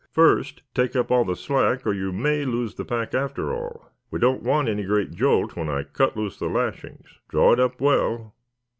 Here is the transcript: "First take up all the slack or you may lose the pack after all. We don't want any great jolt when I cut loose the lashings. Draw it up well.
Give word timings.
"First 0.09 0.63
take 0.73 0.95
up 0.95 1.11
all 1.11 1.23
the 1.23 1.35
slack 1.35 1.85
or 1.85 1.93
you 1.93 2.11
may 2.11 2.43
lose 2.43 2.73
the 2.73 2.83
pack 2.83 3.13
after 3.13 3.53
all. 3.53 3.91
We 4.09 4.17
don't 4.17 4.41
want 4.41 4.67
any 4.67 4.81
great 4.83 5.11
jolt 5.11 5.55
when 5.55 5.69
I 5.69 5.83
cut 5.83 6.17
loose 6.17 6.37
the 6.39 6.47
lashings. 6.47 7.19
Draw 7.29 7.53
it 7.53 7.59
up 7.59 7.79
well. 7.79 8.33